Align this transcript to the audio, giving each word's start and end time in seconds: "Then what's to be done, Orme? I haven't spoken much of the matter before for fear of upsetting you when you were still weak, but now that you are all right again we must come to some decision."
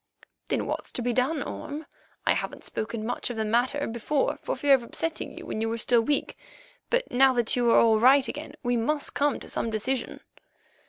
"Then 0.47 0.65
what's 0.65 0.91
to 0.93 1.03
be 1.03 1.13
done, 1.13 1.43
Orme? 1.43 1.85
I 2.25 2.33
haven't 2.33 2.63
spoken 2.63 3.05
much 3.05 3.29
of 3.29 3.37
the 3.37 3.45
matter 3.45 3.85
before 3.85 4.37
for 4.41 4.55
fear 4.55 4.73
of 4.73 4.81
upsetting 4.81 5.37
you 5.37 5.45
when 5.45 5.61
you 5.61 5.69
were 5.69 5.77
still 5.77 6.01
weak, 6.01 6.35
but 6.89 7.11
now 7.11 7.33
that 7.33 7.55
you 7.55 7.69
are 7.69 7.77
all 7.77 7.99
right 7.99 8.27
again 8.27 8.55
we 8.63 8.75
must 8.77 9.13
come 9.13 9.39
to 9.39 9.47
some 9.47 9.69
decision." 9.69 10.21